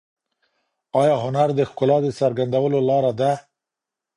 آیا 1.01 1.15
هنر 1.23 1.49
د 1.55 1.59
ښکلا 1.69 1.97
د 2.03 2.07
څرګندولو 2.19 2.79
لاره 2.89 3.11
ده؟ 3.19 3.31